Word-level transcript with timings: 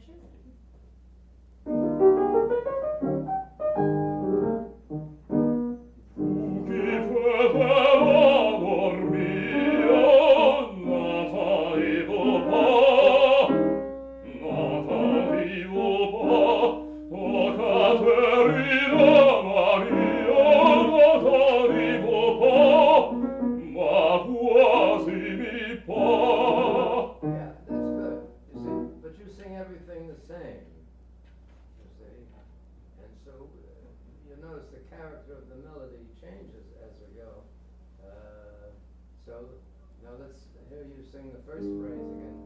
measure? 0.00 0.39
first 41.50 41.66
phrase 41.82 42.06
again. 42.14 42.38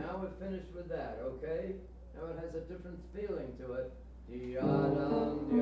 Now 0.00 0.16
we're 0.16 0.36
finished 0.40 0.72
with 0.74 0.88
that, 0.88 1.20
okay? 1.22 1.74
Now 2.16 2.24
it 2.32 2.38
has 2.40 2.54
a 2.54 2.60
different 2.72 3.00
feeling 3.12 3.52
to 3.60 3.72
it. 3.74 3.92
Diadam, 4.30 5.52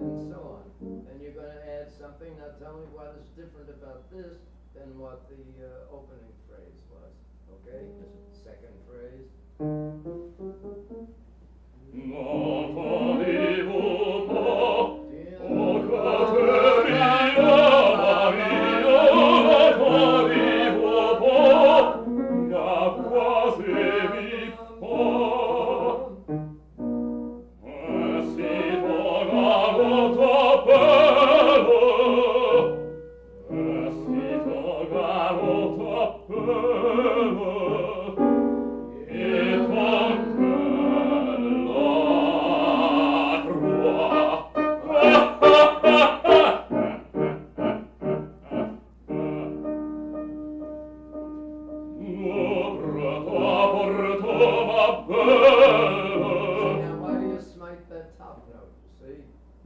and 0.00 0.28
so 0.28 0.60
on. 0.60 0.64
Then 0.80 1.16
you're 1.22 1.32
going 1.32 1.56
to 1.56 1.62
add 1.72 1.88
something. 1.98 2.36
Now 2.36 2.52
tell 2.60 2.74
me 2.76 2.84
what 2.92 3.16
is 3.16 3.24
different 3.32 3.70
about 3.70 4.10
this 4.10 4.36
than 4.74 4.98
what 4.98 5.24
the 5.30 5.64
uh, 5.64 5.94
opening 5.94 6.36
phrase 6.48 6.82
was. 6.90 7.31
Okay, 7.52 7.82
the 7.98 8.06
second 8.44 8.74
phrase. 8.88 9.28
Not 11.92 12.72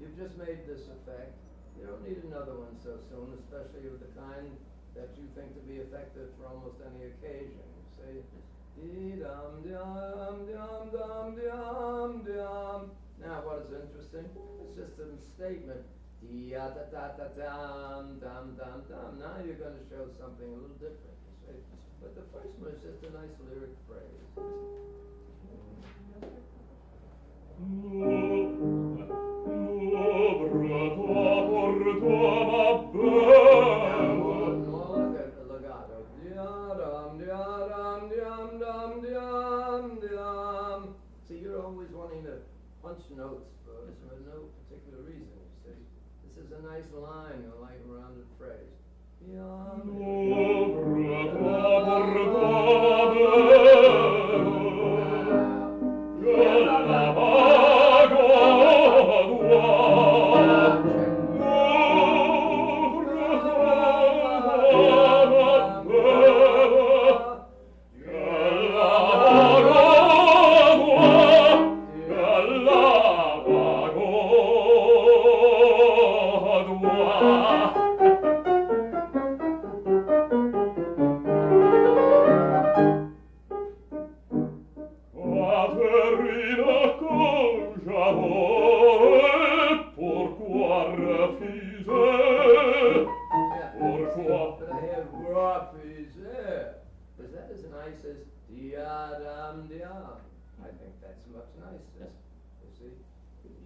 You've 0.01 0.17
just 0.17 0.37
made 0.37 0.69
this 0.69 0.89
effect. 0.93 1.33
You 1.81 1.89
don't 1.89 2.05
need 2.05 2.21
another 2.25 2.57
one 2.57 2.77
so 2.81 2.97
soon, 3.09 3.33
especially 3.37 3.89
of 3.89 4.01
the 4.01 4.13
kind 4.17 4.53
that 4.97 5.13
you 5.17 5.29
think 5.37 5.53
to 5.57 5.63
be 5.69 5.81
effective 5.81 6.33
for 6.37 6.49
almost 6.49 6.81
any 6.85 7.13
occasion. 7.13 7.65
You 7.65 7.85
say, 7.97 8.15
dum 9.21 9.65
dum 9.65 10.37
dum 10.49 10.89
dum 10.93 11.27
dum 11.37 12.11
dum. 12.25 12.81
Now, 13.21 13.41
what 13.45 13.65
is 13.65 13.73
interesting? 13.73 14.29
It's 14.65 14.77
just 14.77 15.01
a 15.01 15.09
statement. 15.25 15.85
Dum 17.37 18.21
dum 18.21 18.57
dum 18.57 18.85
dum. 18.89 19.11
Now 19.21 19.37
you're 19.45 19.61
going 19.61 19.77
to 19.77 19.85
show 19.89 20.09
something 20.21 20.49
a 20.49 20.57
little 20.57 20.77
different. 20.81 21.17
You 21.25 21.37
say, 21.45 21.57
but 22.01 22.17
the 22.17 22.25
first 22.33 22.57
one 22.61 22.73
is 22.73 22.81
just 22.85 23.05
a 23.05 23.11
nice 23.17 23.37
lyric 23.49 23.77
phrase. 23.89 24.29
Mm 27.57 28.61
-hmm. 28.61 28.76
So 41.29 41.35
you're 41.35 41.61
always 41.63 41.91
wanting 41.91 42.23
to 42.25 42.39
punch 42.83 43.03
notes 43.17 43.51
for 43.65 43.73
no 44.27 44.47
particular 44.69 45.03
reason. 45.03 45.41
This 45.65 46.45
is 46.45 46.53
a 46.53 46.61
nice 46.63 46.89
line, 46.95 47.45
a 47.51 47.57
like 47.61 47.81
rounded 47.87 48.27
phrase. 48.39 48.77
Yum. 49.27 49.97
I 100.63 100.69
think 100.81 100.93
that's 101.01 101.23
much 101.31 101.47
nicer. 101.63 101.79
Yes. 102.01 102.11
You 102.65 102.71
see? 102.75 102.95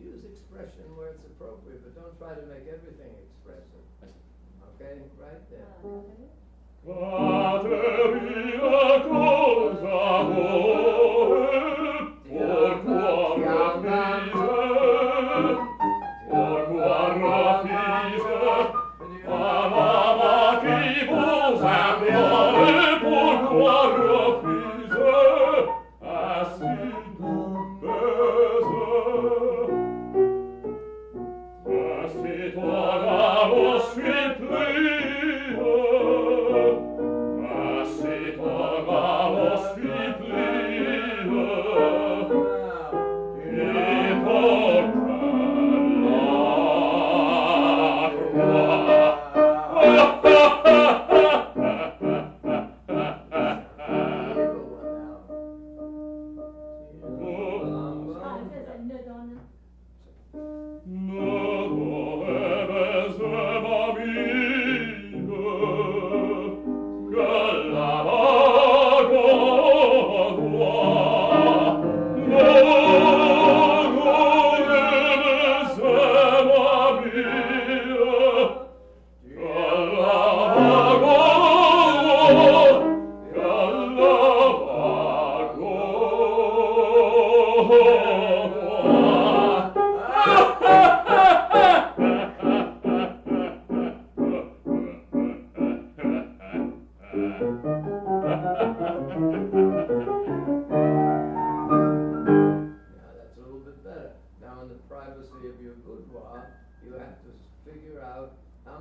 Use 0.05 0.25
expression 0.25 0.97
where 0.97 1.17
it's 1.17 1.25
appropriate, 1.25 1.81
but 1.85 1.95
don't 1.97 2.17
try 2.19 2.35
to 2.35 2.45
make 2.49 2.69
everything 2.69 3.13
expressive. 3.25 3.85
Okay, 4.77 5.01
right 5.17 5.45
there. 5.51 6.01
che 39.75 40.15
pleyeva 40.19 42.10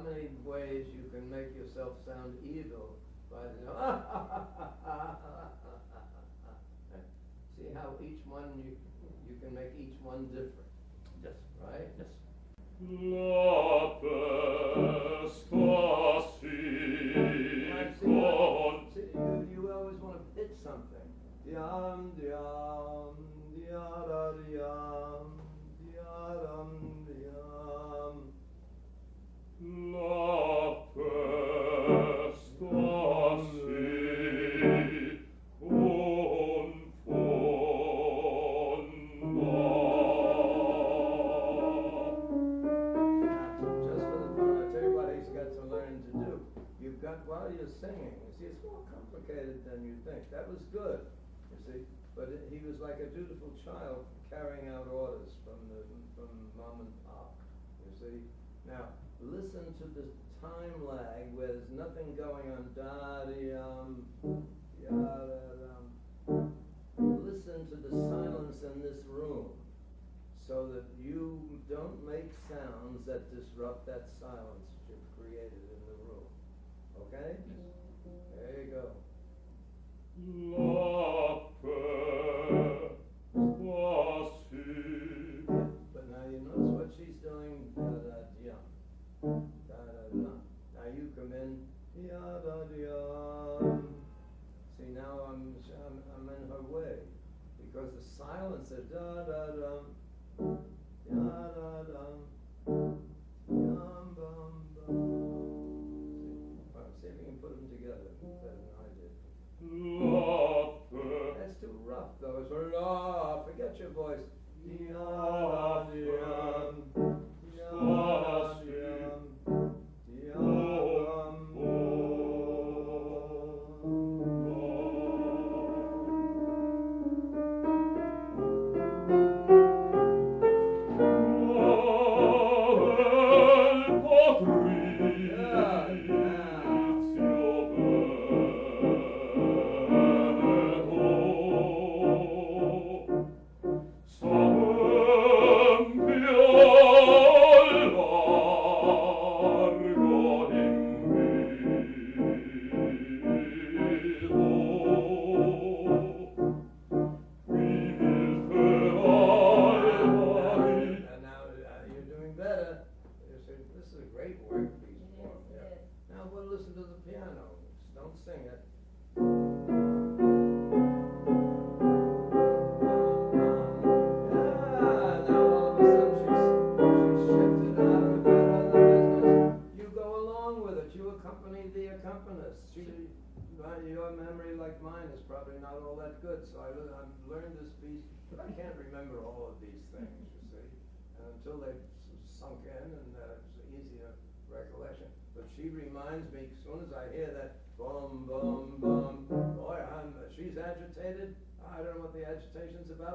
many 0.10 0.30
ways 0.44 0.86
you 0.96 1.10
can 1.12 1.30
make 1.30 1.56
yourself 1.56 1.94
sound 2.06 2.38
evil 2.44 2.98
by 3.32 3.44
the, 3.44 3.72
see 7.58 7.70
how 7.76 7.90
each 8.02 8.22
one 8.28 8.50
you, 8.66 8.76
you 9.30 9.36
can 9.42 9.54
make 9.54 9.72
each 9.80 9.96
one 10.02 10.26
different. 10.28 10.54
Yes. 11.24 11.34
Right? 11.62 11.90
Yes. 11.98 12.08
La 12.82 13.96
festa 15.20 15.60
si 16.40 16.48
Right, 17.70 17.94
see, 18.00 18.06
con 18.06 18.76
see, 18.94 19.08
you, 19.14 19.48
you 19.52 19.62
always 19.72 20.00
want 20.00 20.18
to 20.18 20.22
hit 20.40 20.52
something. 20.64 21.08
Diam, 21.46 22.12
diam, 22.18 23.14
diara, 23.54 24.24
while 47.30 47.46
you're 47.54 47.70
singing, 47.70 48.14
you 48.26 48.32
see, 48.42 48.50
it's 48.50 48.66
more 48.66 48.82
complicated 48.90 49.62
than 49.66 49.86
you 49.86 49.94
think. 50.02 50.30
That 50.34 50.50
was 50.50 50.58
good, 50.74 51.06
you 51.54 51.58
see, 51.62 51.86
but 52.20 52.28
it, 52.36 52.52
he 52.52 52.60
was 52.68 52.76
like 52.84 53.00
a 53.00 53.08
dutiful 53.16 53.56
child 53.64 54.04
carrying 54.28 54.68
out 54.76 54.92
orders 54.92 55.32
from 55.48 55.56
the, 55.72 55.80
from 56.20 56.28
mom 56.60 56.84
and 56.84 56.92
pop, 57.08 57.40
you 57.80 57.96
see. 57.96 58.20
Now, 58.68 58.92
listen 59.24 59.64
to 59.80 59.88
the 59.96 60.04
time 60.44 60.84
lag 60.84 61.32
where 61.32 61.48
there's 61.48 61.72
nothing 61.72 62.12
going 62.20 62.52
on, 62.52 62.68
da-di-um, 62.76 64.04
ya-da-dum. 64.84 66.52
Listen 67.00 67.64
to 67.72 67.76
the 67.80 67.90
silence 67.90 68.60
in 68.68 68.84
this 68.84 69.00
room 69.08 69.56
so 70.46 70.68
that 70.76 70.84
you 71.00 71.40
don't 71.70 72.04
make 72.04 72.28
sounds 72.52 73.00
that 73.08 73.32
disrupt 73.32 73.88
that 73.88 74.12
silence 74.20 74.68
you've 74.92 75.08
created 75.16 75.64
in 75.72 75.82
the 75.88 75.96
room. 76.04 76.28
Okay? 77.00 77.40
Mm-hmm. 77.40 78.36
There 78.36 78.64
you 78.66 78.72
go. 78.72 78.92
Mm-hmm. 80.20 80.59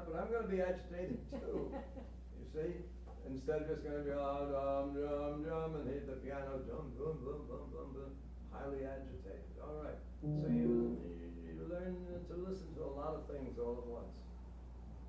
Agitation's 0.05 0.13
about, 0.13 0.13
but 0.13 0.15
I'm 0.21 0.31
going 0.31 0.45
to 0.45 0.53
be 0.53 0.61
agitated 0.63 1.19
too. 1.31 1.73
you 2.39 2.45
see, 2.53 2.73
instead 3.29 3.63
of 3.63 3.69
just 3.69 3.85
going 3.85 3.97
to 3.97 4.05
be 4.05 4.13
ah, 4.13 4.45
dum 4.45 4.95
dum 4.95 5.45
dum 5.45 5.75
and 5.81 5.89
hit 5.89 6.07
the 6.07 6.17
piano 6.21 6.61
dum 6.69 6.93
dum 6.99 7.17
dum 7.25 7.41
dum 7.49 7.65
dum 7.73 7.89
dum, 7.95 8.13
highly 8.53 8.85
agitated. 8.85 9.57
All 9.63 9.81
right, 9.83 9.99
so 10.23 10.49
you 10.49 10.99
you, 11.21 11.57
you 11.57 11.65
learn 11.71 11.97
to 12.29 12.35
listen 12.49 12.75
to 12.77 12.83
a 12.85 12.93
lot 12.93 13.15
of 13.15 13.27
things 13.29 13.59
all 13.59 13.79
at 13.81 13.87
once. 13.87 14.17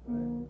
Right? 0.07 0.47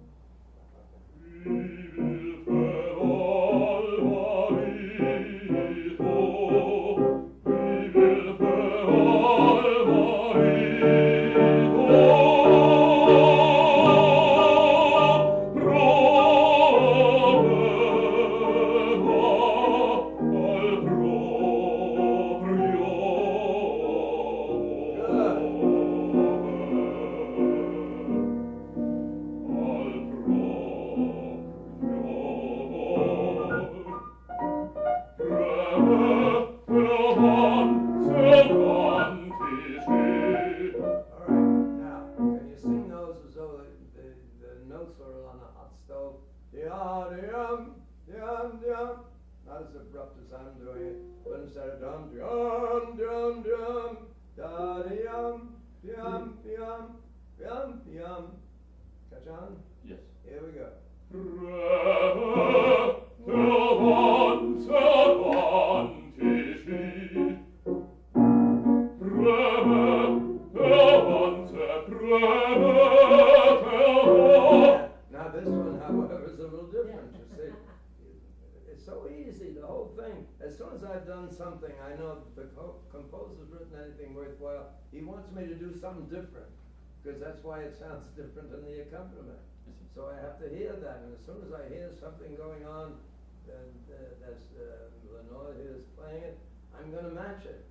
Dum, 48.46 48.60
dum. 48.62 48.90
Not 49.48 49.62
as 49.62 49.76
abrupt 49.76 50.18
as 50.20 50.32
I'm 50.34 50.54
doing 50.64 50.84
it, 50.88 50.98
but 51.24 51.40
instead 51.46 51.70
of 51.70 51.82
dum, 51.82 52.10
dum, 52.16 52.98
dum, 52.98 53.44
dum, 53.44 53.98
da, 54.38 54.82
dum, 54.84 55.56
dum, 55.86 56.24
dum, 56.48 56.98
dum, 57.40 57.82
dum. 57.86 58.24
Catch 59.10 59.28
on? 59.30 59.56
Yes. 59.88 60.00
Here 60.28 60.42
we 60.44 60.52
go. 60.52 60.68
Now, 63.28 63.62
this 64.56 64.68
one, 64.68 64.74
however, 64.74 65.92
is 65.92 65.95
the 82.36 82.52
co- 82.52 82.84
composer's 82.92 83.48
written 83.50 83.72
anything 83.80 84.14
worthwhile, 84.14 84.76
he 84.92 85.02
wants 85.02 85.32
me 85.32 85.48
to 85.48 85.56
do 85.56 85.72
something 85.80 86.06
different, 86.12 86.52
because 87.00 87.20
that's 87.20 87.42
why 87.44 87.64
it 87.64 87.76
sounds 87.80 88.08
different 88.20 88.52
than 88.52 88.64
the 88.68 88.84
accompaniment. 88.84 89.40
So 89.96 90.12
I 90.12 90.20
have 90.20 90.36
to 90.44 90.48
hear 90.52 90.76
that, 90.76 91.08
and 91.08 91.16
as 91.16 91.24
soon 91.24 91.40
as 91.48 91.56
I 91.56 91.64
hear 91.72 91.88
something 91.96 92.36
going 92.36 92.68
on, 92.68 93.00
uh, 93.48 93.56
that's, 94.20 94.52
uh, 94.60 94.92
Lenore 95.16 95.56
is 95.56 95.88
playing 95.96 96.36
it, 96.36 96.38
I'm 96.76 96.92
gonna 96.92 97.16
match 97.16 97.48
it. 97.48 97.64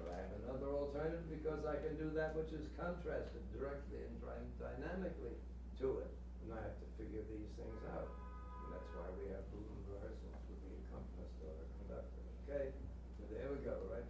But 0.00 0.12
I 0.12 0.16
have 0.24 0.32
another 0.44 0.72
alternative, 0.72 1.28
because 1.28 1.64
I 1.68 1.76
can 1.76 1.96
do 2.00 2.08
that 2.16 2.32
which 2.36 2.52
is 2.56 2.64
contrasted 2.80 3.44
directly 3.52 4.00
and 4.00 4.16
dy- 4.24 4.52
dynamically 4.56 5.36
to 5.80 6.00
it, 6.00 6.10
and 6.44 6.56
I 6.56 6.60
have 6.64 6.76
to 6.80 6.88
figure 6.96 7.24
these 7.28 7.52
things 7.60 7.80
out. 7.92 8.08
And 8.64 8.72
that's 8.72 8.92
why 8.96 9.08
we 9.20 9.28
have 9.36 9.44
rehearsals 9.52 10.40
with 10.48 10.60
the 10.64 10.72
accompanist 10.88 11.36
or 11.44 11.52
the 11.60 11.68
conductor, 11.84 12.22
okay? 12.48 12.85
Here 13.46 13.54
we 13.54 13.62
go, 13.62 13.78
right? 13.92 14.08